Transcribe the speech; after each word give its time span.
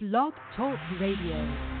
Blog 0.00 0.32
Talk 0.56 0.78
Radio. 0.98 1.79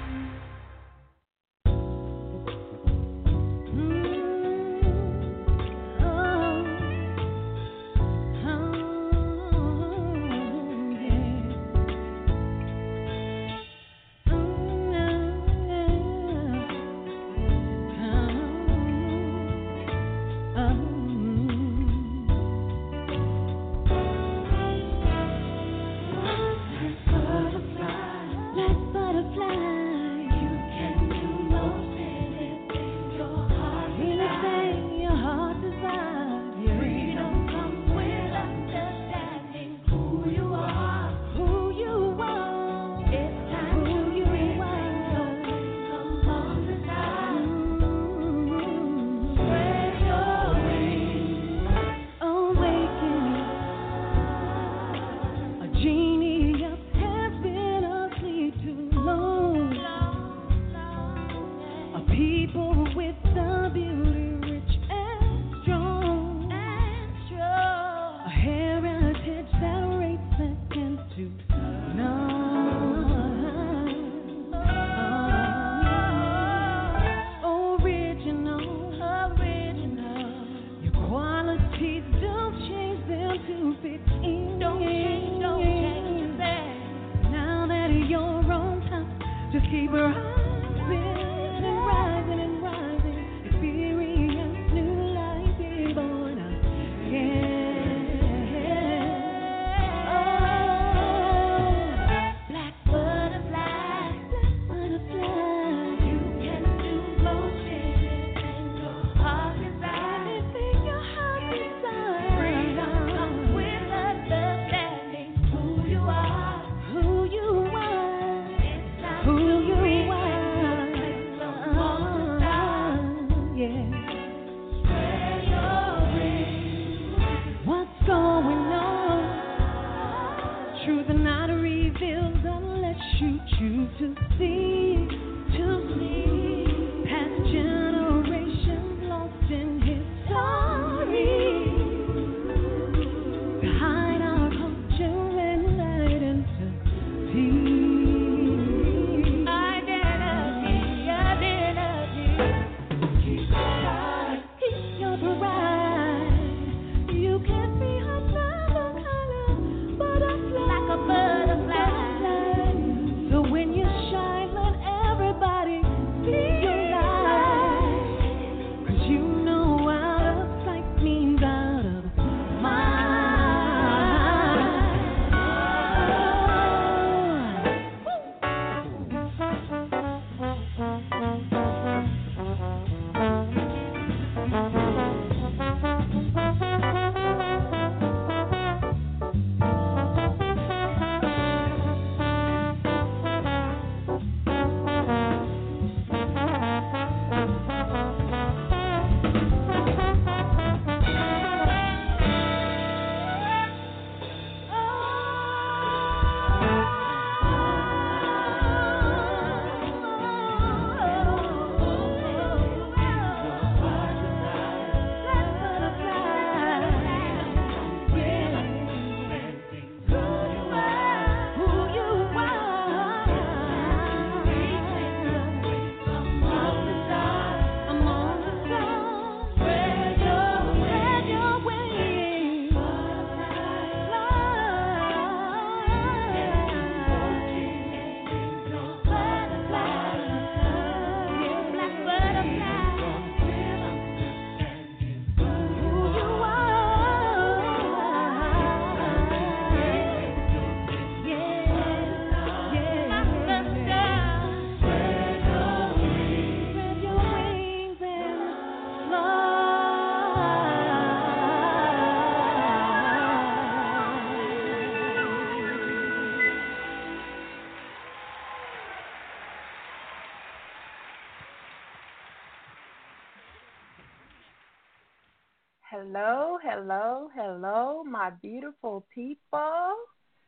Hello, 275.90 276.56
hello, 276.62 277.28
hello, 277.34 278.04
my 278.04 278.30
beautiful 278.40 279.04
people. 279.12 279.96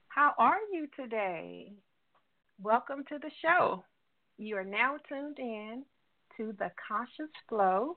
How 0.07 0.35
are 0.39 0.61
you 0.73 0.87
today? 0.95 1.73
Welcome 2.63 3.03
to 3.09 3.19
the 3.19 3.31
show. 3.45 3.83
You 4.39 4.57
are 4.59 4.65
now 4.65 4.99
tuned 5.09 5.41
in 5.41 5.83
to 6.37 6.55
the 6.61 6.71
Conscious 6.87 7.33
Flow, 7.49 7.97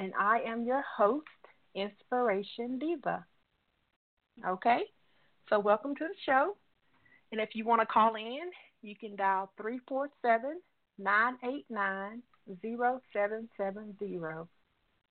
and 0.00 0.12
I 0.18 0.40
am 0.40 0.64
your 0.64 0.82
host, 0.96 1.28
Inspiration 1.76 2.80
Diva. 2.80 3.24
Okay, 4.44 4.80
so 5.48 5.60
welcome 5.60 5.94
to 5.94 6.08
the 6.08 6.16
show. 6.26 6.56
And 7.30 7.40
if 7.40 7.50
you 7.54 7.64
want 7.64 7.82
to 7.82 7.86
call 7.86 8.16
in, 8.16 8.50
you 8.82 8.96
can 8.96 9.14
dial 9.14 9.52
347 9.58 10.60
989 10.98 12.20
0770. 12.60 14.48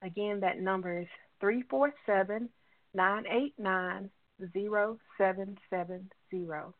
Again, 0.01 0.41
that 0.41 0.59
number 0.59 0.99
is 0.99 1.07
347 1.43 2.47
989 2.93 4.09
0770. 4.53 6.73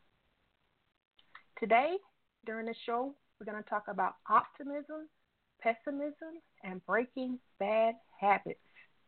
Today, 1.60 1.98
during 2.45 2.68
the 2.68 2.75
show, 2.86 3.13
we're 3.38 3.51
going 3.51 3.62
to 3.62 3.69
talk 3.69 3.83
about 3.89 4.13
optimism, 4.30 5.10
pessimism, 5.62 6.39
and 6.63 6.80
breaking 6.86 7.39
bad 7.60 7.95
habits. 8.18 8.62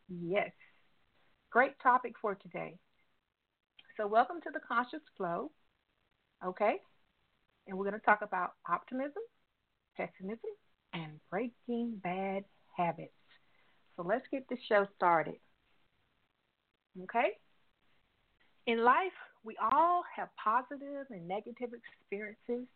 Yes, 0.10 0.52
great 1.52 1.80
topic 1.82 2.16
for 2.22 2.36
today. 2.36 2.78
So, 3.96 4.08
welcome 4.08 4.42
to 4.42 4.50
the 4.54 4.60
Conscious 4.60 5.00
Flow. 5.16 5.52
Okay, 6.46 6.82
and 7.66 7.78
we're 7.78 7.90
going 7.90 7.98
to 7.98 8.06
talk 8.06 8.24
about 8.24 8.56
optimism, 8.70 9.24
pessimism, 9.96 10.52
and 10.94 11.14
breaking 11.32 12.02
bad 12.04 12.44
habits. 12.76 13.14
So 13.96 14.04
let's 14.04 14.28
get 14.30 14.50
the 14.50 14.58
show 14.68 14.86
started. 14.98 15.36
Okay? 17.04 17.32
In 18.68 18.84
life, 18.84 19.12
we 19.44 19.56
all 19.62 20.04
have 20.16 20.30
positive 20.44 21.06
and 21.10 21.28
negative 21.28 21.70
experiences, 21.74 22.68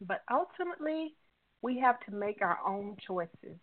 but 0.00 0.22
ultimately, 0.30 1.14
we 1.62 1.78
have 1.78 2.00
to 2.06 2.14
make 2.14 2.40
our 2.40 2.58
own 2.66 2.96
choices. 3.06 3.58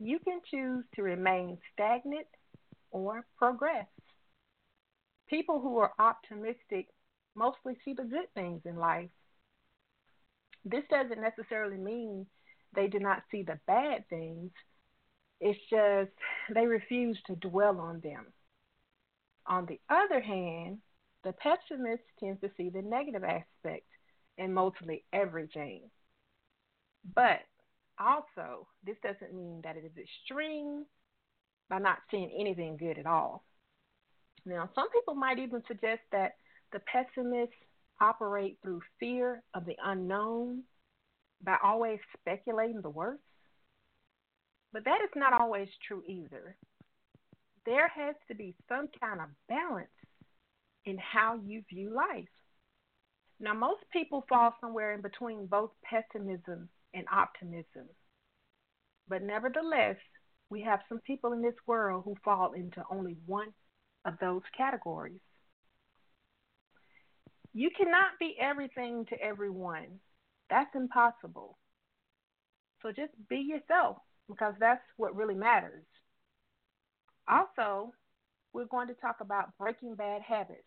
You 0.00 0.18
can 0.18 0.40
choose 0.50 0.84
to 0.96 1.02
remain 1.02 1.58
stagnant 1.72 2.26
or 2.90 3.24
progress. 3.38 3.86
People 5.28 5.60
who 5.60 5.78
are 5.78 5.92
optimistic 5.98 6.88
mostly 7.36 7.76
see 7.84 7.94
the 7.94 8.02
good 8.02 8.26
things 8.34 8.62
in 8.64 8.76
life. 8.76 9.08
This 10.64 10.82
doesn't 10.90 11.20
necessarily 11.20 11.78
mean 11.78 12.26
they 12.74 12.88
do 12.88 12.98
not 12.98 13.22
see 13.30 13.42
the 13.42 13.58
bad 13.66 14.08
things, 14.08 14.50
it's 15.40 15.58
just 15.68 16.12
they 16.54 16.66
refuse 16.66 17.18
to 17.26 17.34
dwell 17.36 17.80
on 17.80 18.00
them. 18.00 18.26
On 19.46 19.66
the 19.66 19.80
other 19.88 20.20
hand, 20.20 20.78
the 21.24 21.32
pessimist 21.32 22.02
tends 22.18 22.40
to 22.40 22.50
see 22.56 22.70
the 22.70 22.82
negative 22.82 23.24
aspect 23.24 23.86
in 24.38 24.52
mostly 24.52 25.04
everything. 25.12 25.82
But 27.14 27.40
also, 27.98 28.68
this 28.84 28.96
doesn't 29.02 29.34
mean 29.34 29.60
that 29.64 29.76
it 29.76 29.84
is 29.84 29.92
extreme 29.96 30.84
by 31.68 31.78
not 31.78 31.98
seeing 32.10 32.30
anything 32.38 32.76
good 32.76 32.98
at 32.98 33.06
all. 33.06 33.44
Now, 34.44 34.68
some 34.74 34.90
people 34.90 35.14
might 35.14 35.38
even 35.38 35.62
suggest 35.66 36.00
that 36.10 36.32
the 36.72 36.80
pessimists 36.80 37.54
operate 38.00 38.58
through 38.62 38.80
fear 38.98 39.42
of 39.54 39.64
the 39.64 39.76
unknown 39.84 40.62
by 41.44 41.56
always 41.62 41.98
speculating 42.18 42.80
the 42.82 42.90
worst. 42.90 43.22
But 44.72 44.84
that 44.84 45.00
is 45.04 45.10
not 45.14 45.32
always 45.32 45.68
true 45.86 46.02
either. 46.06 46.56
There 47.64 47.88
has 47.88 48.14
to 48.28 48.34
be 48.34 48.54
some 48.68 48.88
kind 49.00 49.20
of 49.20 49.28
balance 49.48 49.88
in 50.84 50.98
how 50.98 51.38
you 51.44 51.62
view 51.68 51.94
life. 51.94 52.28
Now, 53.38 53.54
most 53.54 53.82
people 53.92 54.24
fall 54.28 54.54
somewhere 54.60 54.94
in 54.94 55.00
between 55.00 55.46
both 55.46 55.70
pessimism 55.84 56.68
and 56.94 57.04
optimism. 57.12 57.88
But 59.08 59.22
nevertheless, 59.22 59.96
we 60.50 60.62
have 60.62 60.80
some 60.88 61.00
people 61.00 61.32
in 61.32 61.42
this 61.42 61.54
world 61.66 62.02
who 62.04 62.14
fall 62.24 62.52
into 62.52 62.82
only 62.90 63.16
one 63.26 63.48
of 64.04 64.14
those 64.20 64.42
categories. 64.56 65.20
You 67.54 67.70
cannot 67.76 68.18
be 68.18 68.36
everything 68.40 69.06
to 69.06 69.20
everyone. 69.20 70.00
That's 70.50 70.74
impossible. 70.74 71.58
So 72.82 72.88
just 72.88 73.12
be 73.28 73.36
yourself 73.36 73.98
because 74.28 74.54
that's 74.58 74.82
what 74.96 75.14
really 75.16 75.34
matters. 75.34 75.84
Also, 77.28 77.92
we're 78.52 78.66
going 78.66 78.88
to 78.88 78.94
talk 78.94 79.16
about 79.20 79.56
breaking 79.58 79.94
bad 79.94 80.22
habits. 80.22 80.64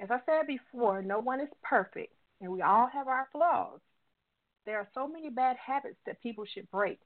As 0.00 0.10
I 0.10 0.18
said 0.26 0.46
before, 0.46 1.02
no 1.02 1.20
one 1.20 1.40
is 1.40 1.48
perfect 1.62 2.14
and 2.40 2.50
we 2.50 2.62
all 2.62 2.88
have 2.92 3.08
our 3.08 3.28
flaws. 3.32 3.80
There 4.66 4.78
are 4.78 4.88
so 4.94 5.06
many 5.08 5.30
bad 5.30 5.56
habits 5.64 5.98
that 6.06 6.22
people 6.22 6.44
should 6.44 6.70
break. 6.70 6.98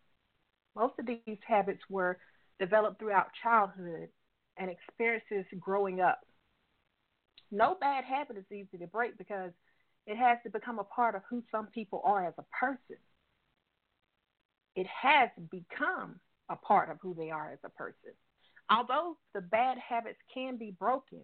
Most 0.74 0.94
of 0.98 1.06
these 1.06 1.38
habits 1.46 1.80
were 1.88 2.18
developed 2.58 2.98
throughout 2.98 3.28
childhood 3.42 4.08
and 4.56 4.70
experiences 4.70 5.44
growing 5.60 6.00
up. 6.00 6.20
No 7.50 7.76
bad 7.80 8.04
habit 8.04 8.36
is 8.38 8.50
easy 8.50 8.78
to 8.78 8.86
break 8.86 9.18
because 9.18 9.52
it 10.06 10.16
has 10.16 10.38
to 10.44 10.50
become 10.50 10.78
a 10.78 10.84
part 10.84 11.14
of 11.14 11.22
who 11.28 11.42
some 11.50 11.66
people 11.66 12.00
are 12.04 12.26
as 12.26 12.34
a 12.38 12.44
person 12.58 12.96
it 14.76 14.86
has 14.86 15.30
become 15.50 16.20
a 16.50 16.56
part 16.56 16.90
of 16.90 16.98
who 17.00 17.14
they 17.14 17.30
are 17.30 17.50
as 17.50 17.58
a 17.64 17.70
person. 17.70 18.12
Although 18.68 19.16
the 19.32 19.40
bad 19.40 19.78
habits 19.78 20.18
can 20.32 20.56
be 20.56 20.72
broken, 20.78 21.22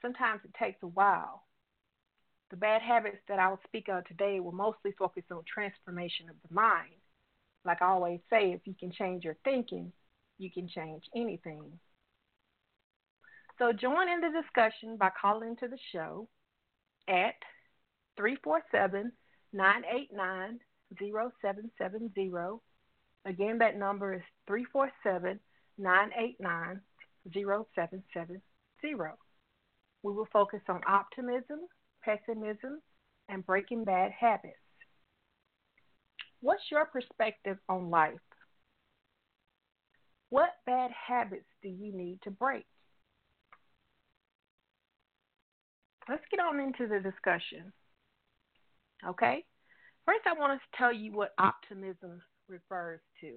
sometimes 0.00 0.40
it 0.44 0.54
takes 0.54 0.82
a 0.82 0.86
while. 0.86 1.44
The 2.50 2.56
bad 2.56 2.80
habits 2.80 3.18
that 3.28 3.38
I 3.38 3.48
will 3.48 3.60
speak 3.66 3.88
of 3.88 4.04
today 4.06 4.40
will 4.40 4.52
mostly 4.52 4.92
focus 4.98 5.24
on 5.30 5.42
transformation 5.52 6.28
of 6.30 6.36
the 6.48 6.54
mind. 6.54 6.94
Like 7.64 7.82
I 7.82 7.86
always 7.86 8.20
say, 8.30 8.52
if 8.52 8.60
you 8.64 8.74
can 8.78 8.92
change 8.92 9.24
your 9.24 9.36
thinking, 9.44 9.92
you 10.38 10.50
can 10.50 10.68
change 10.68 11.04
anything. 11.14 11.78
So 13.58 13.72
join 13.72 14.08
in 14.08 14.20
the 14.20 14.40
discussion 14.42 14.96
by 14.96 15.10
calling 15.20 15.56
to 15.56 15.68
the 15.68 15.78
show 15.92 16.28
at 17.08 17.34
347 18.16 19.12
989 19.52 20.60
0770. 20.98 22.60
Again, 23.24 23.58
that 23.58 23.76
number 23.76 24.14
is 24.14 24.22
347 24.46 25.40
989 25.78 26.80
0770. 27.32 28.40
We 30.02 30.12
will 30.12 30.28
focus 30.32 30.60
on 30.68 30.80
optimism, 30.86 31.60
pessimism, 32.02 32.80
and 33.28 33.44
breaking 33.44 33.84
bad 33.84 34.12
habits. 34.12 34.54
What's 36.40 36.62
your 36.70 36.84
perspective 36.86 37.58
on 37.68 37.90
life? 37.90 38.14
What 40.30 40.50
bad 40.64 40.90
habits 40.90 41.46
do 41.62 41.68
you 41.68 41.92
need 41.92 42.20
to 42.22 42.30
break? 42.30 42.66
Let's 46.08 46.22
get 46.30 46.40
on 46.40 46.60
into 46.60 46.86
the 46.86 47.00
discussion. 47.00 47.72
Okay? 49.06 49.44
First, 50.04 50.20
I 50.26 50.38
want 50.38 50.60
to 50.60 50.78
tell 50.78 50.92
you 50.92 51.12
what 51.12 51.34
optimism 51.38 52.22
refers 52.48 53.00
to. 53.20 53.32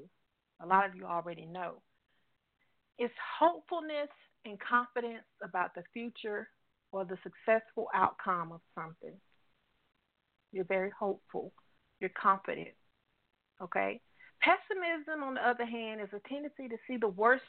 A 0.61 0.67
lot 0.67 0.87
of 0.87 0.95
you 0.95 1.05
already 1.05 1.45
know. 1.45 1.81
It's 2.99 3.13
hopefulness 3.39 4.09
and 4.45 4.59
confidence 4.59 5.25
about 5.43 5.73
the 5.73 5.83
future 5.93 6.49
or 6.91 7.05
the 7.05 7.17
successful 7.23 7.87
outcome 7.95 8.51
of 8.51 8.61
something. 8.75 9.15
You're 10.51 10.65
very 10.65 10.91
hopeful. 10.97 11.53
You're 11.99 12.11
confident. 12.21 12.75
Okay? 13.61 14.01
Pessimism, 14.41 15.23
on 15.23 15.35
the 15.35 15.47
other 15.47 15.65
hand, 15.65 16.01
is 16.01 16.09
a 16.13 16.27
tendency 16.27 16.67
to 16.67 16.77
see 16.87 16.97
the 16.97 17.07
worst 17.07 17.43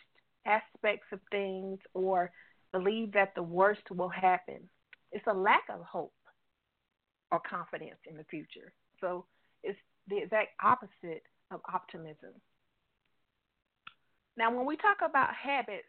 aspects 0.47 1.07
of 1.12 1.21
things 1.30 1.78
or 1.95 2.30
believe 2.73 3.12
that 3.12 3.35
the 3.35 3.42
worst 3.42 3.83
will 3.90 4.09
happen. 4.09 4.69
It's 5.12 5.26
a 5.26 5.35
lack 5.35 5.64
of 5.69 5.80
hope 5.83 6.14
or 7.33 7.40
confidence 7.40 7.99
in 8.09 8.16
the 8.16 8.25
future. 8.25 8.73
So 9.00 9.26
it's 9.62 9.78
the 10.09 10.19
exact 10.19 10.50
opposite 10.62 11.23
of 11.50 11.61
optimism. 11.73 12.35
Now, 14.40 14.50
when 14.56 14.64
we 14.64 14.78
talk 14.78 14.97
about 15.04 15.35
habits, 15.35 15.85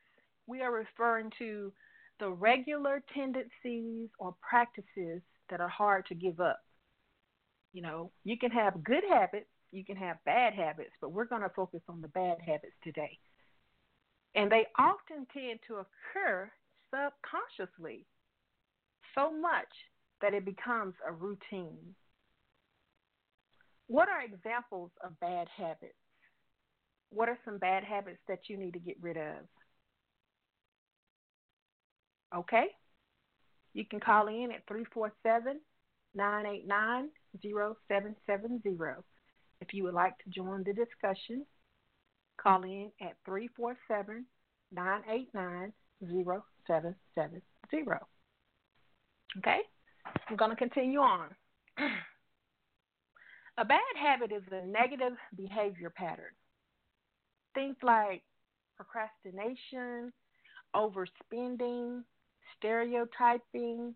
we 0.46 0.60
are 0.60 0.74
referring 0.74 1.31
to 1.39 1.72
the 2.20 2.29
regular 2.29 3.01
tendencies 3.13 4.10
or 4.20 4.36
practices 4.41 5.22
that 5.50 5.62
are 5.62 5.70
hard 5.70 6.05
to 6.08 6.15
give 6.15 6.41
up. 6.41 6.60
You 7.72 7.81
know, 7.81 8.12
you 8.25 8.38
can 8.38 8.51
have 8.51 8.84
good 8.84 9.05
habits, 9.10 9.48
you 9.72 9.86
can 9.86 9.96
have 9.96 10.17
bad 10.25 10.53
habits, 10.53 10.91
but 11.00 11.13
we're 11.13 11.24
going 11.24 11.43
to 11.43 11.50
focus 11.55 11.79
on 11.88 12.01
the 12.01 12.10
bad 12.10 12.39
habits 12.46 12.74
today. 12.84 13.17
And 14.36 14.51
they 14.51 14.67
often 14.77 15.25
tend 15.34 15.60
to 15.70 15.75
occur 15.75 16.51
subconsciously 16.93 18.05
so 19.15 19.31
much 19.31 19.72
that 20.22 20.34
it 20.34 20.43
becomes 20.43 20.96
a 21.08 21.13
routine. 21.13 21.96
What 23.88 24.10
are 24.10 24.22
examples 24.22 24.91
of 25.01 25.17
bad 25.22 25.48
habits? 25.55 26.00
What 27.12 27.30
are 27.30 27.38
some 27.44 27.58
bad 27.58 27.84
habits 27.84 28.20
that 28.27 28.48
you 28.48 28.58
need 28.58 28.74
to 28.74 28.80
get 28.80 28.98
rid 29.01 29.18
of? 29.18 29.38
Okay? 32.36 32.68
You 33.74 33.86
can 33.86 34.00
call 34.00 34.27
in 34.27 34.50
at 34.51 34.65
347 34.68 35.60
989 36.15 37.10
0770. 37.41 39.03
If 39.62 39.74
you 39.74 39.84
would 39.84 39.94
like 39.94 40.18
to 40.20 40.30
join 40.30 40.63
the 40.63 40.74
discussion, 40.74 41.46
call 42.41 42.63
in 42.63 42.91
at 43.01 43.15
347 43.25 44.25
989 44.72 45.74
0770. 46.68 47.41
Okay? 49.38 49.60
I'm 50.30 50.36
going 50.36 50.50
to 50.50 50.58
continue 50.58 51.00
on. 51.00 51.27
a 53.58 53.65
bad 53.65 53.80
habit 54.01 54.32
is 54.32 54.44
a 54.51 54.65
negative 54.65 55.13
behavior 55.36 55.89
pattern. 55.89 56.34
Things 57.53 57.75
like 57.84 58.24
procrastination, 58.77 60.13
overspending, 60.75 62.03
stereotyping, 62.58 63.93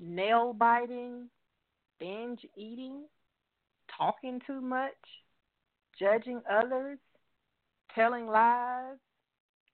nail 0.00 0.52
biting, 0.52 1.28
binge 1.98 2.44
eating, 2.56 3.04
talking 3.96 4.40
too 4.46 4.60
much, 4.60 4.92
judging 5.98 6.40
others, 6.50 6.98
telling 7.94 8.26
lies, 8.26 8.96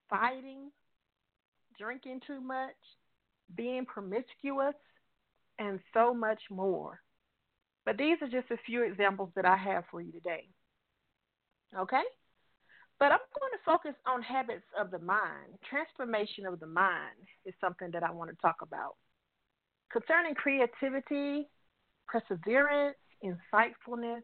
fighting, 0.09 0.71
drinking 1.77 2.21
too 2.25 2.41
much, 2.41 2.75
being 3.55 3.85
promiscuous, 3.85 4.75
and 5.59 5.79
so 5.93 6.13
much 6.13 6.41
more. 6.49 6.99
But 7.85 7.97
these 7.97 8.17
are 8.21 8.29
just 8.29 8.51
a 8.51 8.57
few 8.65 8.83
examples 8.83 9.29
that 9.35 9.45
I 9.45 9.57
have 9.57 9.83
for 9.91 10.01
you 10.01 10.11
today. 10.11 10.47
Okay? 11.77 12.03
But 13.03 13.11
I'm 13.11 13.19
going 13.37 13.51
to 13.51 13.59
focus 13.65 13.99
on 14.07 14.21
habits 14.21 14.63
of 14.79 14.89
the 14.89 14.99
mind. 14.99 15.59
Transformation 15.69 16.45
of 16.45 16.61
the 16.61 16.67
mind 16.67 17.27
is 17.45 17.53
something 17.59 17.91
that 17.91 18.01
I 18.01 18.09
want 18.09 18.29
to 18.29 18.37
talk 18.37 18.61
about. 18.61 18.95
Concerning 19.91 20.33
creativity, 20.35 21.49
perseverance, 22.07 22.95
insightfulness, 23.21 24.21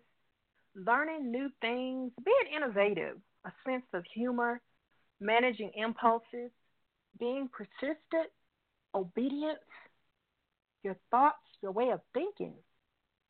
learning 0.77 1.29
new 1.29 1.49
things, 1.59 2.13
being 2.23 2.55
innovative, 2.55 3.17
a 3.45 3.51
sense 3.67 3.83
of 3.93 4.05
humor, 4.15 4.61
managing 5.19 5.71
impulses, 5.75 6.49
being 7.19 7.49
persistent, 7.51 8.31
obedience, 8.95 9.59
your 10.83 10.95
thoughts, 11.11 11.35
your 11.61 11.73
way 11.73 11.89
of 11.89 11.99
thinking. 12.13 12.53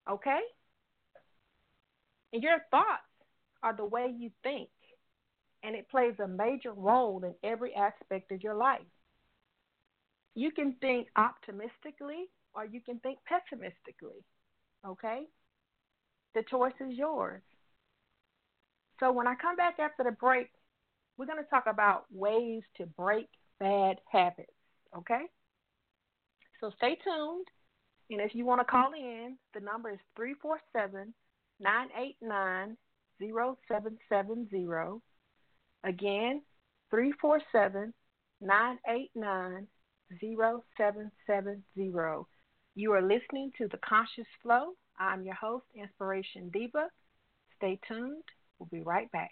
Okay? 0.08 0.41
And 2.34 2.44
your 2.44 2.60
thoughts 2.70 3.01
are 3.63 3.75
the 3.75 3.86
way 3.86 4.13
you 4.15 4.29
think, 4.44 4.70
and 5.63 5.75
it 5.75 5.89
plays 5.89 6.13
a 6.24 6.28
major 6.28 6.74
role 6.74 7.24
in 7.24 7.34
every 7.44 7.74
aspect 7.75 8.32
of 8.32 8.42
your 8.42 8.56
life. 8.56 8.82
You 10.36 10.51
can 10.51 10.75
think 10.80 11.08
optimistically 11.16 12.25
or 12.54 12.66
you 12.66 12.82
can 12.82 13.00
think 13.00 13.20
pessimistically. 13.28 14.24
Okay? 14.88 15.24
The 16.36 16.44
choice 16.50 16.74
is 16.80 16.98
yours. 16.98 17.42
So 19.00 19.12
when 19.12 19.28
I 19.28 19.36
come 19.36 19.56
back 19.56 19.80
after 19.80 20.04
the 20.04 20.12
break, 20.12 20.50
we're 21.18 21.25
going 21.25 21.44
to 21.44 21.50
talk 21.50 21.66
about 21.68 22.06
ways 22.12 22.63
to 22.78 22.86
break 22.86 23.28
bad 23.60 23.98
habits. 24.10 24.51
Okay? 24.98 25.24
So 26.62 26.72
stay 26.78 26.98
tuned. 27.04 27.48
And 28.10 28.22
if 28.22 28.34
you 28.34 28.46
want 28.46 28.62
to 28.62 28.66
call 28.66 28.92
in, 28.94 29.38
the 29.54 29.60
number 29.60 29.92
is 29.92 30.00
347 30.16 31.13
989 31.60 32.78
0770. 33.22 35.01
Again, 35.83 36.41
347 36.89 37.93
989 38.41 39.67
0770. 40.19 42.25
You 42.75 42.93
are 42.93 43.01
listening 43.01 43.51
to 43.57 43.67
The 43.67 43.79
Conscious 43.88 44.27
Flow. 44.41 44.74
I'm 45.00 45.24
your 45.24 45.36
host, 45.36 45.65
Inspiration 45.75 46.50
Diva. 46.51 46.88
Stay 47.55 47.79
tuned. 47.88 48.24
We'll 48.57 48.67
be 48.71 48.81
right 48.81 49.12
back. 49.12 49.29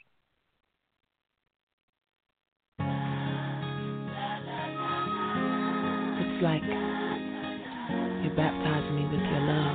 It's 6.20 6.44
like 6.44 6.64
you 8.24 8.30
baptize 8.36 8.92
me 8.94 9.04
with 9.12 9.20
your 9.20 9.42
love. 9.42 9.67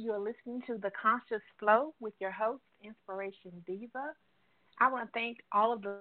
You 0.00 0.12
are 0.12 0.18
listening 0.18 0.62
to 0.66 0.78
The 0.78 0.90
Conscious 0.90 1.42
Flow 1.58 1.92
with 2.00 2.14
your 2.20 2.30
host, 2.30 2.62
Inspiration 2.82 3.52
Diva. 3.66 4.14
I 4.80 4.90
want 4.90 5.04
to 5.04 5.12
thank 5.12 5.36
all 5.52 5.74
of 5.74 5.82
the 5.82 5.98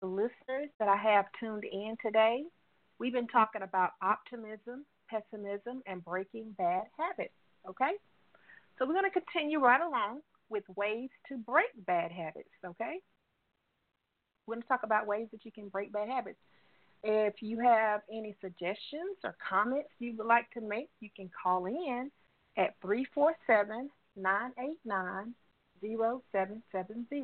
listeners 0.00 0.70
that 0.78 0.88
I 0.88 0.96
have 0.96 1.26
tuned 1.38 1.64
in 1.64 1.94
today. 2.00 2.44
We've 2.98 3.12
been 3.12 3.28
talking 3.28 3.60
about 3.60 3.90
optimism, 4.00 4.86
pessimism, 5.10 5.82
and 5.86 6.02
breaking 6.02 6.54
bad 6.56 6.84
habits. 6.98 7.34
Okay? 7.68 7.92
So 8.78 8.86
we're 8.86 8.94
going 8.94 9.10
to 9.12 9.20
continue 9.20 9.58
right 9.58 9.82
along 9.82 10.20
with 10.48 10.64
ways 10.74 11.10
to 11.28 11.36
break 11.36 11.68
bad 11.86 12.12
habits. 12.12 12.48
Okay? 12.64 12.94
We're 14.46 14.54
going 14.54 14.62
to 14.62 14.68
talk 14.68 14.84
about 14.84 15.06
ways 15.06 15.28
that 15.32 15.44
you 15.44 15.52
can 15.52 15.68
break 15.68 15.92
bad 15.92 16.08
habits. 16.08 16.38
If 17.02 17.42
you 17.42 17.60
have 17.60 18.00
any 18.10 18.34
suggestions 18.40 19.18
or 19.22 19.36
comments 19.46 19.90
you 19.98 20.14
would 20.16 20.26
like 20.26 20.50
to 20.52 20.62
make, 20.62 20.88
you 21.00 21.10
can 21.14 21.28
call 21.42 21.66
in 21.66 22.10
at 22.56 22.74
347 22.82 23.90
989 24.16 25.34
0770. 25.82 27.22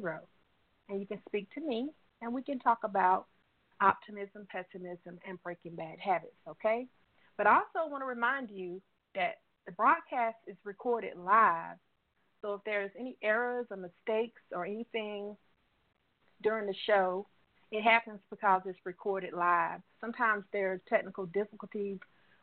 And 0.88 1.00
you 1.00 1.06
can 1.06 1.20
speak 1.28 1.48
to 1.54 1.60
me 1.60 1.90
and 2.20 2.34
we 2.34 2.42
can 2.42 2.58
talk 2.58 2.80
about 2.84 3.26
optimism, 3.80 4.46
pessimism, 4.50 5.18
and 5.26 5.42
breaking 5.42 5.76
bad 5.76 5.98
habits, 5.98 6.36
okay? 6.48 6.86
But 7.36 7.46
I 7.46 7.54
also 7.54 7.90
want 7.90 8.02
to 8.02 8.06
remind 8.06 8.50
you 8.50 8.82
that 9.14 9.36
the 9.66 9.72
broadcast 9.72 10.36
is 10.46 10.56
recorded 10.64 11.16
live. 11.16 11.76
So 12.42 12.54
if 12.54 12.60
there's 12.64 12.90
any 12.98 13.16
errors 13.22 13.66
or 13.70 13.76
mistakes 13.76 14.42
or 14.52 14.66
anything 14.66 15.36
during 16.42 16.66
the 16.66 16.74
show, 16.86 17.26
it 17.70 17.82
happens 17.82 18.18
because 18.30 18.62
it's 18.66 18.78
recorded 18.84 19.32
live. 19.32 19.80
Sometimes 20.00 20.44
there 20.52 20.72
are 20.72 20.80
technical 20.88 21.26
difficulties 21.26 21.98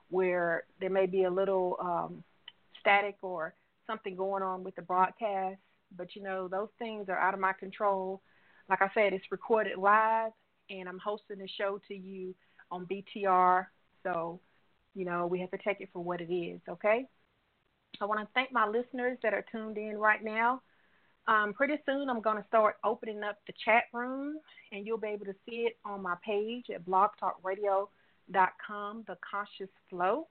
where 0.10 0.64
there 0.80 0.90
may 0.90 1.06
be 1.06 1.26
a 1.26 1.30
little 1.30 1.76
um, 1.82 2.24
static 2.88 3.18
or 3.22 3.54
something 3.86 4.16
going 4.16 4.44
on 4.44 4.64
with 4.64 4.76
the 4.76 4.82
broadcast, 4.82 5.60
but 5.96 6.16
you 6.16 6.24
know, 6.24 6.48
those 6.48 6.70
things 6.80 7.10
are 7.10 7.18
out 7.18 7.34
of 7.34 7.40
my 7.40 7.54
control. 7.54 8.22
Like 8.70 8.82
I 8.82 8.90
said, 8.94 9.14
it's 9.14 9.32
recorded 9.32 9.78
live, 9.78 10.32
and 10.70 10.90
I'm 10.90 11.00
hosting 11.00 11.40
the 11.40 11.48
show 11.48 11.80
to 11.88 11.96
you 11.96 12.36
on 12.70 12.86
BTR. 12.86 13.68
So, 14.04 14.42
you 14.94 15.06
know, 15.06 15.26
we 15.28 15.40
have 15.40 15.52
to 15.52 15.58
take 15.58 15.80
it 15.80 15.90
for 15.94 16.04
what 16.04 16.20
it 16.22 16.34
is, 16.34 16.60
okay? 16.68 17.06
I 18.02 18.06
want 18.06 18.20
to 18.20 18.28
thank 18.34 18.52
my 18.52 18.68
listeners 18.68 19.18
that 19.24 19.34
are 19.34 19.46
tuned 19.52 19.78
in 19.78 19.98
right 19.98 20.22
now. 20.24 20.62
Um, 21.28 21.54
pretty 21.54 21.76
soon, 21.86 22.10
I'm 22.10 22.22
going 22.22 22.38
to 22.38 22.48
start 22.48 22.78
opening 22.86 23.22
up 23.24 23.38
the 23.48 23.54
chat 23.66 23.84
room, 23.94 24.38
and 24.72 24.86
you'll 24.86 24.98
be 24.98 25.10
able 25.10 25.26
to 25.26 25.36
see 25.46 25.68
it 25.68 25.78
on 25.86 26.02
my 26.02 26.16
page 26.26 26.68
at 26.74 26.86
blogtalkradio.com, 26.86 29.04
The 29.08 29.18
Conscious 29.30 29.70
Flow. 29.90 30.28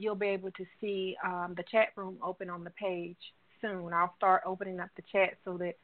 You'll 0.00 0.14
be 0.14 0.28
able 0.28 0.50
to 0.52 0.64
see 0.80 1.14
um, 1.22 1.54
the 1.56 1.62
chat 1.70 1.88
room 1.94 2.16
open 2.24 2.48
on 2.48 2.64
the 2.64 2.70
page 2.70 3.18
soon. 3.60 3.92
I'll 3.92 4.14
start 4.16 4.42
opening 4.46 4.80
up 4.80 4.88
the 4.96 5.02
chat 5.12 5.36
so 5.44 5.58
that 5.58 5.76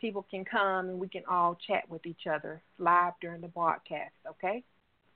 people 0.00 0.26
can 0.28 0.44
come 0.44 0.88
and 0.88 0.98
we 0.98 1.08
can 1.08 1.22
all 1.30 1.56
chat 1.66 1.88
with 1.88 2.04
each 2.04 2.26
other 2.28 2.60
live 2.78 3.12
during 3.20 3.40
the 3.40 3.48
broadcast, 3.48 4.14
okay? 4.28 4.64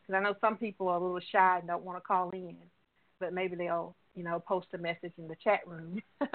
Because 0.00 0.20
I 0.20 0.22
know 0.22 0.36
some 0.40 0.56
people 0.56 0.88
are 0.88 0.98
a 0.98 1.02
little 1.02 1.20
shy 1.32 1.58
and 1.58 1.66
don't 1.66 1.82
want 1.82 1.96
to 1.96 2.06
call 2.06 2.30
in, 2.30 2.56
but 3.18 3.32
maybe 3.32 3.56
they'll, 3.56 3.96
you 4.14 4.22
know, 4.22 4.38
post 4.38 4.68
a 4.72 4.78
message 4.78 5.14
in 5.18 5.26
the 5.26 5.36
chat 5.42 5.66
room. 5.66 6.00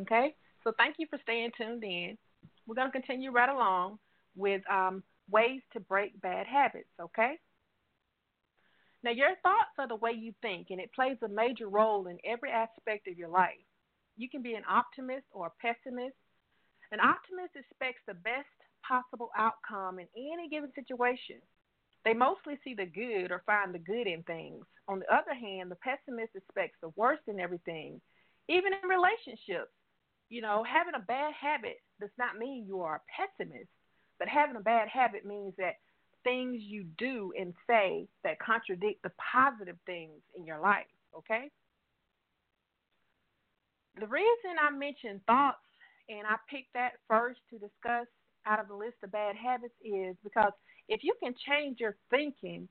okay? 0.00 0.36
So 0.62 0.72
thank 0.76 0.96
you 0.98 1.06
for 1.10 1.18
staying 1.24 1.50
tuned 1.56 1.82
in. 1.82 2.16
We're 2.66 2.76
going 2.76 2.88
to 2.88 2.92
continue 2.92 3.32
right 3.32 3.48
along 3.48 3.98
with 4.36 4.62
um, 4.70 5.02
ways 5.28 5.62
to 5.72 5.80
break 5.80 6.20
bad 6.20 6.46
habits, 6.46 6.88
okay? 7.00 7.38
Now, 9.04 9.10
your 9.12 9.36
thoughts 9.42 9.78
are 9.78 9.86
the 9.86 9.96
way 9.96 10.12
you 10.12 10.34
think, 10.42 10.68
and 10.70 10.80
it 10.80 10.92
plays 10.92 11.16
a 11.22 11.28
major 11.28 11.68
role 11.68 12.08
in 12.08 12.18
every 12.24 12.50
aspect 12.50 13.06
of 13.06 13.16
your 13.16 13.28
life. 13.28 13.62
You 14.16 14.28
can 14.28 14.42
be 14.42 14.54
an 14.54 14.64
optimist 14.68 15.26
or 15.30 15.46
a 15.46 15.58
pessimist. 15.62 16.16
An 16.90 16.98
optimist 17.00 17.54
expects 17.54 18.02
the 18.06 18.14
best 18.14 18.48
possible 18.82 19.30
outcome 19.36 20.00
in 20.00 20.08
any 20.16 20.48
given 20.48 20.72
situation. 20.74 21.36
They 22.04 22.14
mostly 22.14 22.58
see 22.64 22.74
the 22.74 22.86
good 22.86 23.30
or 23.30 23.42
find 23.46 23.72
the 23.74 23.78
good 23.78 24.06
in 24.06 24.22
things. 24.24 24.64
On 24.88 24.98
the 24.98 25.14
other 25.14 25.34
hand, 25.34 25.70
the 25.70 25.76
pessimist 25.76 26.34
expects 26.34 26.78
the 26.80 26.92
worst 26.96 27.22
in 27.28 27.38
everything, 27.38 28.00
even 28.48 28.72
in 28.72 28.88
relationships. 28.88 29.70
You 30.28 30.42
know, 30.42 30.64
having 30.64 30.94
a 30.94 31.04
bad 31.06 31.34
habit 31.34 31.78
does 32.00 32.10
not 32.18 32.38
mean 32.38 32.66
you 32.66 32.80
are 32.80 32.96
a 32.96 33.06
pessimist, 33.14 33.70
but 34.18 34.28
having 34.28 34.56
a 34.56 34.60
bad 34.60 34.88
habit 34.88 35.24
means 35.24 35.54
that 35.58 35.76
things 36.24 36.60
you 36.60 36.84
do 36.98 37.32
and 37.38 37.54
say 37.66 38.06
that 38.24 38.38
contradict 38.40 39.02
the 39.02 39.12
positive 39.32 39.76
things 39.86 40.20
in 40.36 40.44
your 40.44 40.60
life, 40.60 40.86
okay? 41.16 41.50
The 43.98 44.06
reason 44.06 44.56
I 44.60 44.70
mentioned 44.70 45.20
thoughts 45.26 45.58
and 46.08 46.26
I 46.26 46.36
picked 46.48 46.72
that 46.74 46.92
first 47.08 47.40
to 47.50 47.58
discuss 47.58 48.06
out 48.46 48.60
of 48.60 48.68
the 48.68 48.74
list 48.74 48.96
of 49.02 49.12
bad 49.12 49.36
habits 49.36 49.74
is 49.84 50.16
because 50.22 50.52
if 50.88 51.00
you 51.02 51.14
can 51.22 51.34
change 51.46 51.80
your 51.80 51.96
thinking 52.10 52.68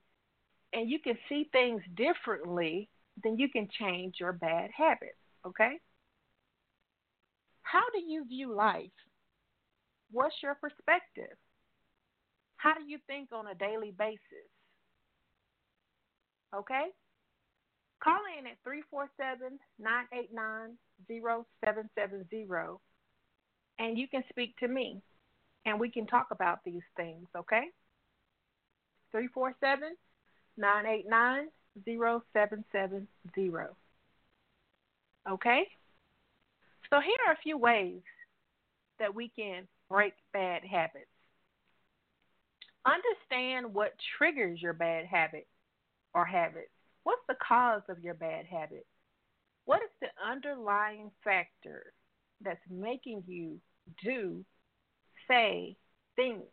and 0.73 0.89
you 0.89 0.99
can 0.99 1.17
see 1.29 1.49
things 1.51 1.81
differently, 1.95 2.89
then 3.23 3.37
you 3.37 3.49
can 3.49 3.67
change 3.79 4.15
your 4.19 4.33
bad 4.33 4.69
habits, 4.75 5.17
okay? 5.45 5.79
How 7.61 7.83
do 7.93 7.99
you 7.99 8.25
view 8.25 8.53
life? 8.53 8.89
What's 10.11 10.35
your 10.41 10.55
perspective? 10.55 11.35
How 12.57 12.73
do 12.73 12.83
you 12.85 12.97
think 13.07 13.29
on 13.31 13.47
a 13.47 13.55
daily 13.55 13.93
basis? 13.97 14.49
Okay? 16.55 16.87
Call 18.03 18.19
in 18.37 18.45
at 18.47 18.57
347 18.63 19.59
989 19.79 20.77
0770 21.07 22.77
and 23.79 23.97
you 23.97 24.07
can 24.07 24.23
speak 24.29 24.57
to 24.57 24.67
me 24.67 25.01
and 25.65 25.79
we 25.79 25.89
can 25.91 26.07
talk 26.07 26.27
about 26.31 26.59
these 26.65 26.83
things, 26.95 27.27
okay? 27.35 27.65
347 29.11 29.95
989 30.57 31.47
0770. 31.85 33.73
Okay? 35.29 35.67
So, 36.89 37.01
here 37.01 37.17
are 37.27 37.33
a 37.33 37.43
few 37.43 37.57
ways 37.57 38.01
that 38.99 39.13
we 39.13 39.29
can 39.35 39.67
break 39.89 40.13
bad 40.31 40.63
habits. 40.63 41.05
Understand 42.87 43.73
what 43.73 43.93
triggers 44.17 44.61
your 44.61 44.73
bad 44.73 45.05
habit 45.05 45.47
or 46.13 46.25
habits. 46.25 46.71
What's 47.03 47.21
the 47.27 47.35
cause 47.45 47.81
of 47.89 47.99
your 47.99 48.13
bad 48.13 48.45
habit? 48.45 48.85
What 49.65 49.81
is 49.81 49.89
the 50.01 50.07
underlying 50.25 51.11
factor 51.23 51.93
that's 52.41 52.59
making 52.69 53.23
you 53.27 53.59
do, 54.03 54.45
say, 55.27 55.75
think, 56.15 56.45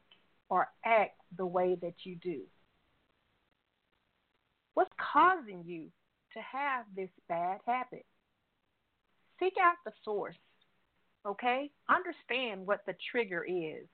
or 0.49 0.69
act 0.85 1.21
the 1.37 1.47
way 1.47 1.77
that 1.81 1.95
you 2.05 2.17
do? 2.17 2.41
What's 4.75 4.91
causing 4.99 5.63
you 5.65 5.87
to 6.33 6.41
have 6.41 6.85
this 6.97 7.11
bad 7.29 7.61
habit? 7.65 8.05
seek 9.39 9.55
out 9.61 9.77
the 9.85 9.93
source, 10.05 10.37
okay? 11.27 11.71
Understand 11.89 12.67
what 12.67 12.81
the 12.87 12.95
trigger 13.11 13.45
is. 13.45 13.87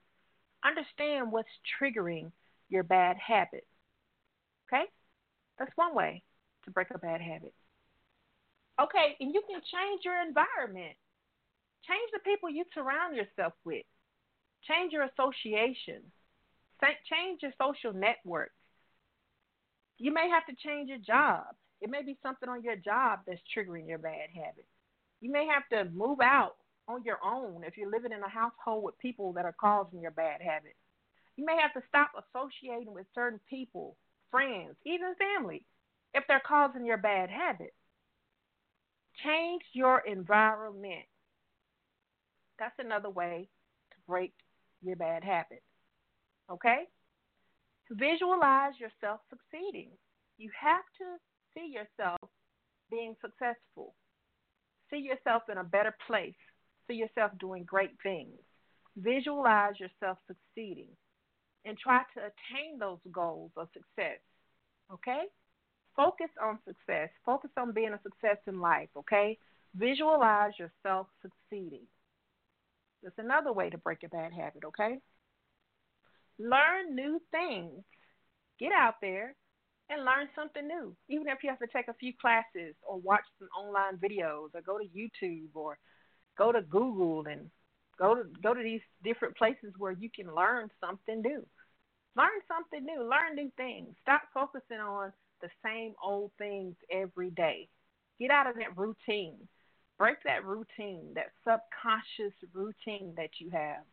Understand 0.64 1.32
what's 1.32 1.48
triggering 1.80 2.32
your 2.68 2.82
bad 2.82 3.16
habit, 3.16 3.66
okay? 4.68 4.84
That's 5.58 5.72
one 5.76 5.94
way 5.94 6.22
to 6.64 6.70
break 6.70 6.88
a 6.94 6.98
bad 6.98 7.20
habit. 7.20 7.54
Okay, 8.80 9.16
and 9.20 9.34
you 9.34 9.42
can 9.48 9.60
change 9.60 10.02
your 10.04 10.20
environment. 10.20 10.96
Change 11.86 12.10
the 12.12 12.20
people 12.20 12.50
you 12.50 12.64
surround 12.74 13.16
yourself 13.16 13.54
with. 13.64 13.84
Change 14.68 14.92
your 14.92 15.04
association. 15.04 16.02
Change 17.08 17.42
your 17.42 17.52
social 17.60 17.92
networks. 17.92 18.52
You 19.98 20.12
may 20.12 20.28
have 20.30 20.46
to 20.46 20.54
change 20.64 20.88
your 20.88 20.98
job. 20.98 21.44
It 21.80 21.90
may 21.90 22.02
be 22.02 22.18
something 22.22 22.48
on 22.48 22.62
your 22.62 22.76
job 22.76 23.20
that's 23.26 23.40
triggering 23.56 23.88
your 23.88 23.98
bad 23.98 24.28
habit. 24.34 24.66
You 25.20 25.30
may 25.30 25.46
have 25.46 25.68
to 25.70 25.90
move 25.90 26.20
out 26.22 26.56
on 26.90 27.04
your 27.04 27.18
own 27.24 27.62
if 27.64 27.76
you're 27.76 27.90
living 27.90 28.12
in 28.12 28.22
a 28.22 28.28
household 28.28 28.84
with 28.84 28.98
people 28.98 29.32
that 29.34 29.44
are 29.44 29.54
causing 29.58 30.00
your 30.00 30.10
bad 30.10 30.40
habits. 30.40 30.76
You 31.36 31.44
may 31.44 31.56
have 31.60 31.72
to 31.74 31.88
stop 31.88 32.10
associating 32.18 32.92
with 32.92 33.06
certain 33.14 33.40
people, 33.48 33.96
friends, 34.30 34.74
even 34.84 35.14
family, 35.14 35.64
if 36.14 36.24
they're 36.26 36.42
causing 36.46 36.84
your 36.84 36.98
bad 36.98 37.30
habits. 37.30 37.74
Change 39.24 39.62
your 39.72 40.00
environment. 40.00 41.06
That's 42.58 42.74
another 42.78 43.10
way 43.10 43.48
to 43.90 43.96
break 44.06 44.32
your 44.82 44.96
bad 44.96 45.24
habit. 45.24 45.62
Okay? 46.50 46.84
Visualize 47.90 48.74
yourself 48.78 49.20
succeeding. 49.30 49.90
You 50.38 50.50
have 50.58 50.84
to 50.98 51.04
see 51.54 51.72
yourself 51.72 52.18
being 52.90 53.14
successful. 53.20 53.94
See 54.90 54.98
yourself 54.98 55.44
in 55.50 55.58
a 55.58 55.64
better 55.64 55.94
place. 56.06 56.34
See 56.88 56.94
yourself 56.94 57.32
doing 57.38 57.64
great 57.64 57.92
things. 58.02 58.38
Visualize 58.96 59.78
yourself 59.78 60.18
succeeding 60.26 60.88
and 61.64 61.78
try 61.78 62.02
to 62.14 62.20
attain 62.20 62.78
those 62.78 62.98
goals 63.12 63.52
of 63.56 63.68
success. 63.72 64.18
Okay? 64.92 65.24
Focus 65.96 66.30
on 66.42 66.58
success. 66.66 67.10
Focus 67.24 67.50
on 67.56 67.72
being 67.72 67.92
a 67.92 68.00
success 68.02 68.38
in 68.46 68.60
life, 68.60 68.88
okay? 68.96 69.38
Visualize 69.74 70.52
yourself 70.58 71.06
succeeding. 71.22 71.86
That's 73.02 73.18
another 73.18 73.52
way 73.52 73.70
to 73.70 73.78
break 73.78 74.02
a 74.04 74.08
bad 74.08 74.32
habit, 74.32 74.64
okay? 74.64 74.98
Learn 76.38 76.94
new 76.94 77.20
things. 77.30 77.84
Get 78.58 78.72
out 78.72 78.94
there 79.00 79.34
and 79.88 80.04
learn 80.04 80.28
something 80.34 80.66
new. 80.66 80.94
Even 81.08 81.28
if 81.28 81.38
you 81.42 81.50
have 81.50 81.58
to 81.58 81.66
take 81.66 81.88
a 81.88 81.94
few 81.94 82.12
classes 82.20 82.74
or 82.82 82.98
watch 82.98 83.24
some 83.38 83.48
online 83.58 83.96
videos 83.96 84.54
or 84.54 84.62
go 84.62 84.78
to 84.78 84.84
YouTube 84.84 85.50
or 85.54 85.78
go 86.40 86.50
to 86.52 86.62
Google 86.62 87.26
and 87.26 87.50
go 87.98 88.14
to 88.14 88.22
go 88.42 88.54
to 88.54 88.62
these 88.62 88.80
different 89.04 89.36
places 89.36 89.74
where 89.76 89.92
you 89.92 90.08
can 90.08 90.34
learn 90.34 90.70
something 90.80 91.20
new. 91.20 91.44
Learn 92.16 92.40
something 92.48 92.84
new, 92.84 93.02
learn 93.02 93.36
new 93.36 93.50
things. 93.56 93.94
Stop 94.02 94.22
focusing 94.32 94.78
on 94.78 95.12
the 95.42 95.48
same 95.64 95.94
old 96.02 96.30
things 96.38 96.74
every 96.90 97.30
day. 97.30 97.68
Get 98.18 98.30
out 98.30 98.48
of 98.48 98.56
that 98.56 98.76
routine. 98.76 99.36
Break 99.98 100.16
that 100.24 100.46
routine, 100.46 101.14
that 101.14 101.26
subconscious 101.44 102.34
routine 102.54 103.12
that 103.18 103.30
you 103.38 103.50
have 103.50 103.84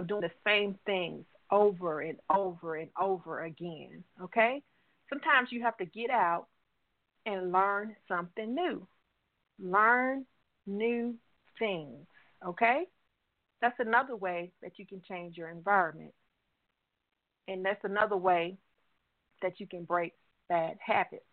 of 0.00 0.08
doing 0.08 0.22
the 0.22 0.30
same 0.44 0.76
things 0.84 1.24
over 1.52 2.00
and 2.00 2.18
over 2.28 2.74
and 2.74 2.90
over 3.00 3.44
again. 3.44 4.02
Okay? 4.20 4.62
Sometimes 5.08 5.52
you 5.52 5.62
have 5.62 5.76
to 5.76 5.84
get 5.84 6.10
out 6.10 6.46
and 7.24 7.52
learn 7.52 7.94
something 8.08 8.52
new. 8.52 8.84
Learn 9.60 10.26
new 10.66 11.14
things. 11.58 12.06
Okay? 12.46 12.84
That's 13.60 13.78
another 13.78 14.16
way 14.16 14.52
that 14.62 14.78
you 14.78 14.86
can 14.86 15.00
change 15.08 15.36
your 15.36 15.48
environment. 15.48 16.12
And 17.48 17.64
that's 17.64 17.84
another 17.84 18.16
way 18.16 18.58
that 19.42 19.58
you 19.58 19.66
can 19.66 19.84
break 19.84 20.12
bad 20.48 20.76
habits. 20.84 21.24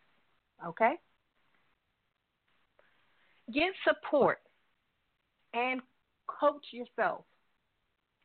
Okay? 0.65 0.93
Get 3.53 3.71
support 3.87 4.39
and 5.53 5.81
coach 6.27 6.65
yourself. 6.71 7.25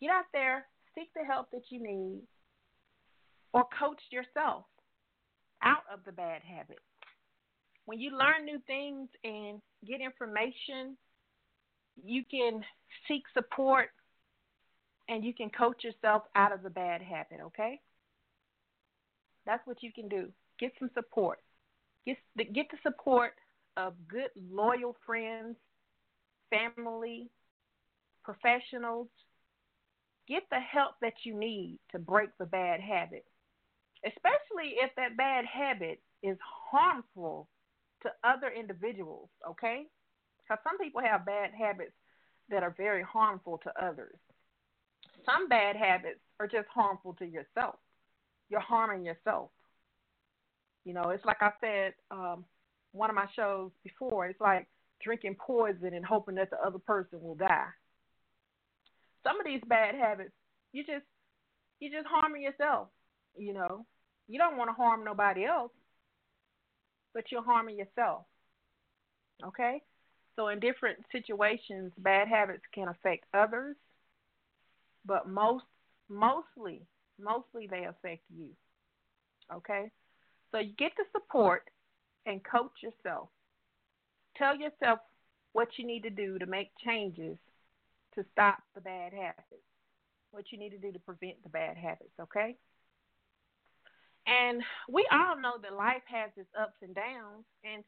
Get 0.00 0.10
out 0.10 0.24
there, 0.32 0.66
seek 0.94 1.08
the 1.14 1.24
help 1.24 1.50
that 1.52 1.62
you 1.70 1.82
need, 1.82 2.20
or 3.52 3.64
coach 3.78 4.00
yourself 4.10 4.64
out 5.62 5.84
of 5.92 6.00
the 6.04 6.12
bad 6.12 6.42
habit. 6.42 6.78
When 7.86 8.00
you 8.00 8.16
learn 8.16 8.44
new 8.44 8.58
things 8.66 9.08
and 9.22 9.60
get 9.86 10.00
information, 10.00 10.96
you 12.02 12.24
can 12.30 12.62
seek 13.08 13.22
support 13.34 13.90
and 15.08 15.24
you 15.24 15.34
can 15.34 15.50
coach 15.50 15.84
yourself 15.84 16.22
out 16.34 16.52
of 16.52 16.62
the 16.62 16.70
bad 16.70 17.02
habit, 17.02 17.38
okay? 17.46 17.80
That's 19.46 19.66
what 19.66 19.82
you 19.82 19.92
can 19.92 20.08
do. 20.08 20.28
Get 20.58 20.72
some 20.78 20.90
support. 20.94 21.38
Get 22.06 22.16
the, 22.36 22.44
get 22.44 22.66
the 22.70 22.78
support 22.82 23.32
of 23.76 23.94
good, 24.08 24.30
loyal 24.50 24.96
friends, 25.04 25.56
family, 26.50 27.30
professionals. 28.24 29.08
Get 30.26 30.44
the 30.50 30.60
help 30.60 30.94
that 31.02 31.14
you 31.24 31.38
need 31.38 31.78
to 31.92 31.98
break 31.98 32.30
the 32.38 32.46
bad 32.46 32.80
habit, 32.80 33.26
especially 34.06 34.76
if 34.80 34.90
that 34.96 35.18
bad 35.18 35.44
habit 35.44 36.00
is 36.22 36.38
harmful 36.70 37.48
to 38.02 38.10
other 38.22 38.50
individuals, 38.50 39.28
okay? 39.50 39.84
Because 40.44 40.62
some 40.62 40.78
people 40.78 41.00
have 41.00 41.26
bad 41.26 41.50
habits 41.58 41.92
that 42.50 42.62
are 42.62 42.74
very 42.76 43.02
harmful 43.02 43.58
to 43.64 43.72
others. 43.82 44.16
Some 45.24 45.48
bad 45.48 45.76
habits 45.76 46.20
are 46.38 46.46
just 46.46 46.68
harmful 46.68 47.14
to 47.14 47.24
yourself. 47.24 47.76
You're 48.50 48.60
harming 48.60 49.04
yourself. 49.04 49.50
You 50.84 50.92
know, 50.92 51.10
it's 51.10 51.24
like 51.24 51.40
I 51.40 51.50
said, 51.60 51.94
um, 52.10 52.44
one 52.92 53.08
of 53.08 53.16
my 53.16 53.26
shows 53.34 53.70
before, 53.82 54.26
it's 54.26 54.40
like 54.40 54.66
drinking 55.02 55.36
poison 55.44 55.94
and 55.94 56.04
hoping 56.04 56.34
that 56.34 56.50
the 56.50 56.58
other 56.58 56.78
person 56.78 57.22
will 57.22 57.34
die. 57.34 57.68
Some 59.22 59.40
of 59.40 59.46
these 59.46 59.62
bad 59.66 59.94
habits, 59.94 60.32
you 60.72 60.84
just 60.84 61.04
you 61.80 61.90
just 61.90 62.06
harming 62.06 62.42
yourself, 62.42 62.88
you 63.36 63.52
know. 63.54 63.86
You 64.28 64.38
don't 64.38 64.56
want 64.56 64.68
to 64.70 64.74
harm 64.74 65.04
nobody 65.04 65.44
else, 65.44 65.72
but 67.12 67.24
you're 67.30 67.44
harming 67.44 67.78
yourself. 67.78 68.24
Okay? 69.44 69.82
So 70.36 70.48
in 70.48 70.58
different 70.60 70.98
situations, 71.12 71.92
bad 71.98 72.28
habits 72.28 72.62
can 72.72 72.88
affect 72.88 73.24
others, 73.32 73.76
but 75.04 75.28
most 75.28 75.64
mostly 76.08 76.86
mostly 77.18 77.66
they 77.68 77.84
affect 77.84 78.22
you. 78.34 78.48
Okay? 79.52 79.90
So 80.50 80.58
you 80.58 80.72
get 80.76 80.92
the 80.96 81.04
support 81.12 81.70
and 82.26 82.40
coach 82.44 82.72
yourself. 82.82 83.28
Tell 84.36 84.56
yourself 84.56 84.98
what 85.52 85.68
you 85.76 85.86
need 85.86 86.02
to 86.02 86.10
do 86.10 86.38
to 86.38 86.46
make 86.46 86.70
changes 86.84 87.38
to 88.14 88.24
stop 88.32 88.58
the 88.74 88.80
bad 88.80 89.12
habits. 89.12 89.62
What 90.32 90.44
you 90.50 90.58
need 90.58 90.70
to 90.70 90.78
do 90.78 90.92
to 90.92 90.98
prevent 90.98 91.42
the 91.42 91.48
bad 91.48 91.76
habits, 91.76 92.12
okay? 92.20 92.56
And 94.26 94.62
we 94.88 95.06
all 95.12 95.36
know 95.36 95.54
that 95.62 95.74
life 95.74 96.02
has 96.06 96.30
its 96.36 96.48
ups 96.58 96.76
and 96.82 96.94
downs 96.94 97.44
and 97.62 97.84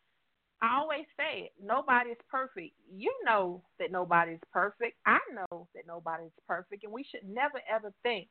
I 0.63 0.79
always 0.79 1.05
say 1.17 1.45
it, 1.45 1.53
nobody's 1.63 2.17
perfect. 2.31 2.73
You 2.95 3.13
know 3.25 3.63
that 3.79 3.93
nobody's 3.93 4.41
perfect. 4.53 4.97
I 5.05 5.19
know 5.35 5.69
that 5.75 5.87
nobody's 5.87 6.33
perfect 6.49 6.85
and 6.85 6.93
we 6.93 7.05
should 7.05 7.29
never 7.29 7.61
ever 7.71 7.93
think 8.03 8.29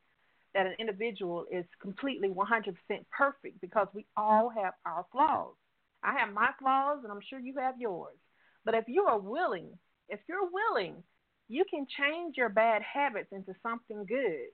that 0.54 0.66
an 0.66 0.74
individual 0.78 1.44
is 1.52 1.64
completely 1.80 2.28
100% 2.28 2.74
perfect 3.16 3.60
because 3.60 3.88
we 3.92 4.06
all 4.16 4.48
have 4.48 4.72
our 4.86 5.04
flaws. 5.12 5.54
I 6.02 6.14
have 6.18 6.32
my 6.32 6.50
flaws, 6.58 7.00
and 7.02 7.12
I'm 7.12 7.20
sure 7.28 7.38
you 7.38 7.54
have 7.58 7.74
yours. 7.78 8.16
But 8.64 8.74
if 8.74 8.84
you 8.88 9.02
are 9.04 9.18
willing, 9.18 9.68
if 10.08 10.20
you're 10.28 10.48
willing, 10.50 11.02
you 11.48 11.64
can 11.68 11.86
change 11.98 12.36
your 12.36 12.48
bad 12.48 12.82
habits 12.82 13.28
into 13.32 13.54
something 13.62 14.04
good. 14.06 14.48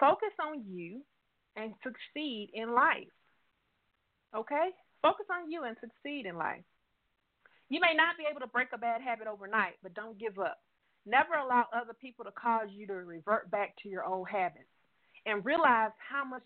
Focus 0.00 0.32
on 0.42 0.64
you 0.68 1.02
and 1.56 1.74
succeed 1.82 2.50
in 2.54 2.74
life. 2.74 3.08
Okay? 4.34 4.70
Focus 5.02 5.26
on 5.30 5.50
you 5.50 5.64
and 5.64 5.76
succeed 5.80 6.26
in 6.26 6.36
life. 6.36 6.62
You 7.68 7.80
may 7.80 7.94
not 7.94 8.16
be 8.16 8.24
able 8.30 8.40
to 8.40 8.46
break 8.46 8.68
a 8.72 8.78
bad 8.78 9.00
habit 9.02 9.26
overnight, 9.26 9.74
but 9.82 9.94
don't 9.94 10.18
give 10.18 10.38
up. 10.38 10.58
Never 11.04 11.34
allow 11.34 11.66
other 11.72 11.94
people 11.94 12.24
to 12.24 12.30
cause 12.32 12.68
you 12.70 12.86
to 12.86 12.94
revert 12.94 13.50
back 13.50 13.74
to 13.82 13.88
your 13.88 14.04
old 14.04 14.28
habits. 14.28 14.68
And 15.26 15.44
realize 15.44 15.90
how 15.98 16.24
much 16.24 16.42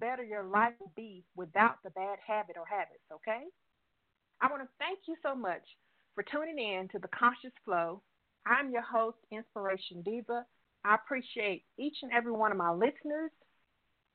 better 0.00 0.24
your 0.24 0.42
life 0.42 0.74
will 0.80 0.92
be 0.96 1.24
without 1.36 1.76
the 1.84 1.90
bad 1.90 2.18
habit 2.26 2.56
or 2.58 2.66
habits, 2.66 3.04
okay? 3.12 3.44
I 4.40 4.50
want 4.50 4.62
to 4.62 4.68
thank 4.80 4.98
you 5.06 5.14
so 5.22 5.34
much 5.34 5.62
for 6.14 6.24
tuning 6.24 6.58
in 6.58 6.88
to 6.88 6.98
the 6.98 7.08
Conscious 7.08 7.52
Flow. 7.64 8.02
I'm 8.44 8.72
your 8.72 8.82
host, 8.82 9.18
Inspiration 9.30 10.02
Diva. 10.02 10.44
I 10.84 10.96
appreciate 10.96 11.64
each 11.78 11.96
and 12.02 12.10
every 12.10 12.32
one 12.32 12.50
of 12.50 12.58
my 12.58 12.72
listeners. 12.72 13.30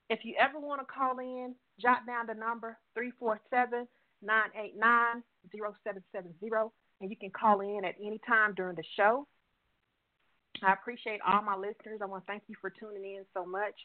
If 0.09 0.19
you 0.23 0.35
ever 0.39 0.59
want 0.59 0.81
to 0.81 0.85
call 0.85 1.19
in, 1.19 1.53
jot 1.79 2.05
down 2.05 2.27
the 2.27 2.33
number 2.33 2.77
347 2.93 3.87
989 4.21 5.23
0770, 5.51 6.71
and 7.01 7.09
you 7.09 7.17
can 7.17 7.29
call 7.29 7.61
in 7.61 7.85
at 7.85 7.95
any 8.01 8.19
time 8.27 8.53
during 8.55 8.75
the 8.75 8.83
show. 8.95 9.27
I 10.63 10.73
appreciate 10.73 11.19
all 11.27 11.41
my 11.41 11.55
listeners. 11.55 11.99
I 12.01 12.05
want 12.05 12.25
to 12.25 12.27
thank 12.27 12.43
you 12.47 12.55
for 12.59 12.69
tuning 12.69 13.15
in 13.15 13.25
so 13.33 13.45
much. 13.45 13.75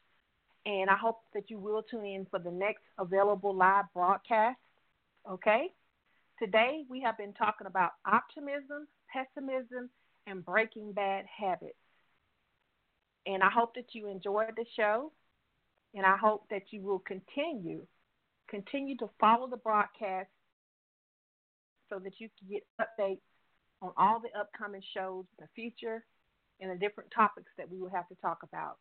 And 0.65 0.89
I 0.89 0.97
hope 0.97 1.21
that 1.35 1.51
you 1.51 1.59
will 1.59 1.83
tune 1.83 2.07
in 2.07 2.27
for 2.31 2.39
the 2.39 2.51
next 2.51 2.83
available 2.99 3.55
live 3.55 3.87
broadcast. 3.93 4.59
Okay? 5.29 5.73
Today 6.39 6.85
we 6.89 7.01
have 7.03 7.19
been 7.19 7.33
talking 7.33 7.67
about 7.67 7.93
optimism, 8.07 8.87
pessimism, 9.13 9.91
and 10.27 10.45
breaking 10.45 10.93
bad 10.93 11.25
habits. 11.27 11.75
And 13.27 13.43
I 13.43 13.51
hope 13.51 13.75
that 13.75 13.93
you 13.93 14.09
enjoyed 14.09 14.53
the 14.57 14.65
show. 14.77 15.13
And 15.95 16.07
I 16.07 16.17
hope 16.17 16.45
that 16.51 16.63
you 16.71 16.81
will 16.83 17.01
continue 17.01 17.87
continue 18.53 18.97
to 18.99 19.09
follow 19.19 19.49
the 19.49 19.57
broadcast 19.57 20.29
so 21.89 21.99
that 21.99 22.13
you 22.19 22.29
can 22.39 22.49
get 22.51 22.67
updates 22.79 23.23
on 23.81 23.93
all 23.97 24.21
the 24.21 24.39
upcoming 24.39 24.83
shows 24.95 25.25
in 25.39 25.45
the 25.45 25.49
future 25.55 26.05
and 26.61 26.71
the 26.71 26.77
different 26.77 27.11
topics 27.15 27.51
that 27.57 27.71
we 27.71 27.79
will 27.79 27.91
have 27.91 28.07
to 28.09 28.15
talk 28.17 28.39
about. 28.43 28.77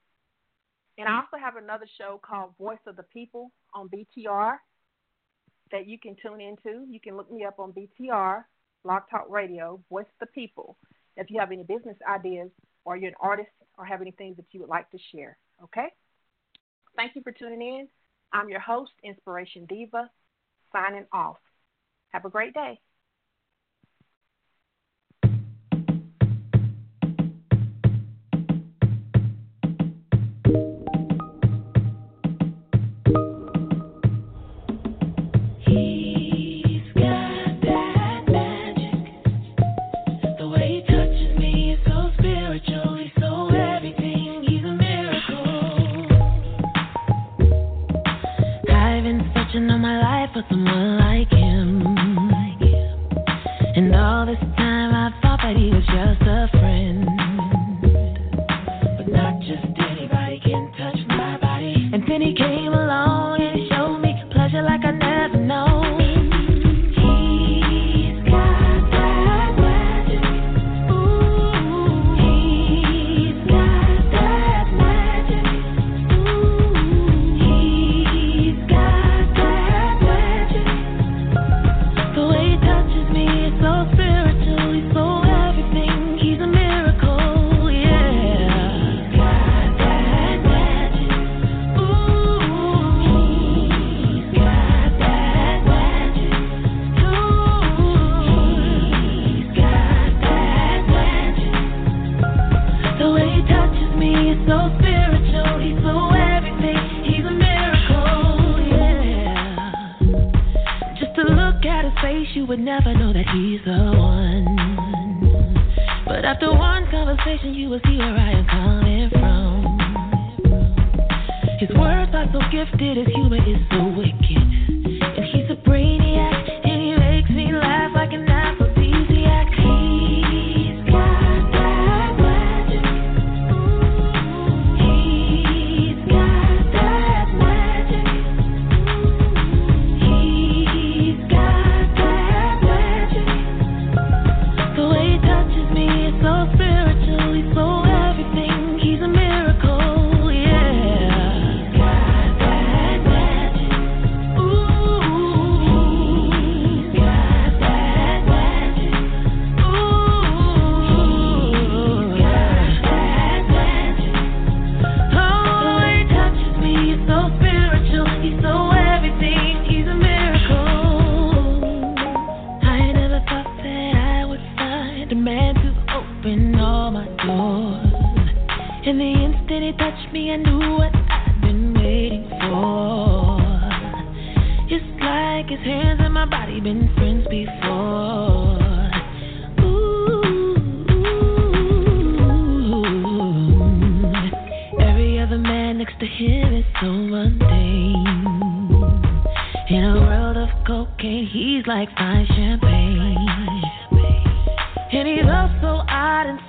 And 0.97 1.08
I 1.08 1.15
also 1.15 1.38
have 1.41 1.56
another 1.56 1.88
show 1.97 2.19
called 2.24 2.52
Voice 2.60 2.84
of 2.86 2.97
the 2.97 3.04
People 3.04 3.52
on 3.74 3.89
BTR 3.89 4.58
that 5.71 5.88
you 5.88 5.97
can 5.97 6.15
tune 6.21 6.41
into. 6.41 6.86
You 6.89 7.00
can 7.00 7.15
look 7.15 7.32
me 7.32 7.45
up 7.45 7.60
on 7.60 7.71
BTR, 7.71 8.43
Blog 8.84 9.04
Talk 9.10 9.26
Radio, 9.30 9.80
Voice 9.89 10.06
of 10.21 10.28
the 10.28 10.32
People, 10.34 10.78
if 11.15 11.30
you 11.30 11.39
have 11.39 11.52
any 11.52 11.63
business 11.63 11.97
ideas 12.10 12.50
or 12.84 12.97
you're 12.97 13.10
an 13.10 13.15
artist 13.21 13.50
or 13.78 13.86
have 13.86 14.02
any 14.02 14.12
things 14.12 14.36
that 14.36 14.45
you 14.52 14.60
would 14.60 14.69
like 14.69 14.89
to 14.91 14.97
share. 15.13 15.38
Okay? 15.63 15.88
Thank 16.95 17.15
you 17.15 17.21
for 17.21 17.32
tuning 17.32 17.62
in. 17.62 17.88
I'm 18.34 18.49
your 18.49 18.60
host, 18.60 18.91
Inspiration 19.04 19.65
Diva, 19.65 20.10
signing 20.71 21.06
off. 21.12 21.38
Have 22.10 22.25
a 22.25 22.30
great 22.30 22.54
day. 22.54 22.80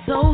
so 0.05 0.33